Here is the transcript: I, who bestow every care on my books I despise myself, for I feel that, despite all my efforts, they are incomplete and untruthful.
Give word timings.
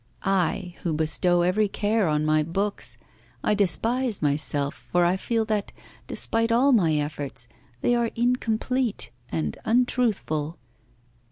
I, 0.23 0.73
who 0.81 0.93
bestow 0.93 1.43
every 1.43 1.67
care 1.67 2.07
on 2.07 2.25
my 2.25 2.41
books 2.41 2.97
I 3.43 3.53
despise 3.53 4.19
myself, 4.19 4.73
for 4.89 5.05
I 5.05 5.15
feel 5.15 5.45
that, 5.45 5.71
despite 6.07 6.51
all 6.51 6.71
my 6.71 6.95
efforts, 6.95 7.47
they 7.81 7.93
are 7.93 8.09
incomplete 8.15 9.11
and 9.31 9.59
untruthful. 9.63 10.57